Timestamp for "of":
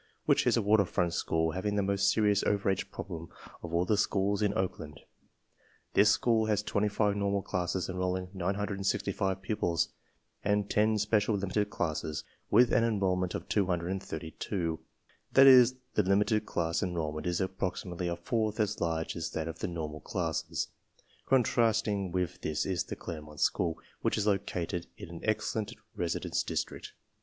3.61-3.71, 13.35-13.47, 19.47-19.59